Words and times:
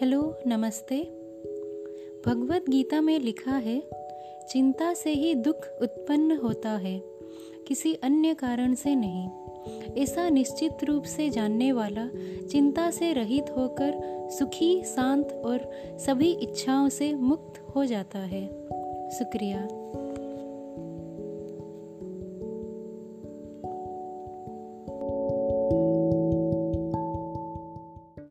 Hello, 0.00 0.38
नमस्ते। 0.46 1.02
भगवत 2.26 2.64
गीता 2.68 3.00
में 3.00 3.20
लिखा 3.20 3.56
है, 3.56 3.82
चिंता 4.50 4.94
से 4.94 5.12
ही 5.12 5.34
दुख 5.34 5.56
उत्पन्न 5.82 6.36
होता 6.36 6.70
है, 6.70 7.02
किसी 7.68 7.94
अन्य 7.94 8.34
कारण 8.34 8.74
से 8.74 8.94
नहीं। 8.94 9.28
ऐसा 10.02 10.28
निश्चित 10.28 10.84
रूप 10.84 11.02
से 11.02 11.30
जानने 11.30 11.72
वाला, 11.72 12.08
चिंता 12.50 12.90
से 12.90 13.12
रहित 13.12 13.44
होकर 13.50 13.92
सुखी, 14.38 14.82
शांत 14.84 15.42
और 15.44 15.70
सभी 15.98 16.32
इच्छाओं 16.32 16.88
से 16.88 17.14
मुक्त 17.14 17.76
हो 17.76 17.84
जाता 17.84 18.18
है। 18.18 18.46
शुक्रिया। 19.10 19.68